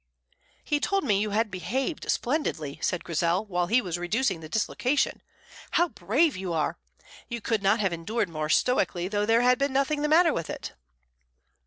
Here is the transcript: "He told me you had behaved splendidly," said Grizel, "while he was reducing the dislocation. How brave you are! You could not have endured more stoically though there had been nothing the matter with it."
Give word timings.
"He 0.63 0.79
told 0.79 1.03
me 1.03 1.19
you 1.21 1.29
had 1.29 1.51
behaved 1.51 2.09
splendidly," 2.09 2.79
said 2.81 3.03
Grizel, 3.03 3.45
"while 3.45 3.67
he 3.67 3.83
was 3.83 3.99
reducing 3.99 4.39
the 4.39 4.49
dislocation. 4.49 5.21
How 5.73 5.89
brave 5.89 6.35
you 6.35 6.53
are! 6.53 6.79
You 7.29 7.39
could 7.39 7.61
not 7.61 7.79
have 7.79 7.93
endured 7.93 8.27
more 8.27 8.49
stoically 8.49 9.07
though 9.07 9.27
there 9.27 9.41
had 9.41 9.59
been 9.59 9.71
nothing 9.73 10.01
the 10.01 10.07
matter 10.09 10.33
with 10.33 10.49
it." 10.49 10.73